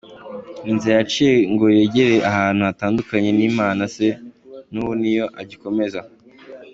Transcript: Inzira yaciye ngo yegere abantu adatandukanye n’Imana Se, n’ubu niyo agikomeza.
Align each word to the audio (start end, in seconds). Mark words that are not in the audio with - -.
Inzira 0.69 0.93
yaciye 0.99 1.33
ngo 1.53 1.65
yegere 1.77 2.17
abantu 2.29 2.61
adatandukanye 2.63 3.29
n’Imana 3.37 3.81
Se, 3.95 4.07
n’ubu 4.71 4.93
niyo 5.01 5.25
agikomeza. 5.41 5.99